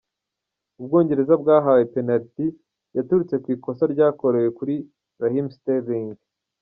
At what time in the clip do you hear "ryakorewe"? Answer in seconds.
3.93-4.49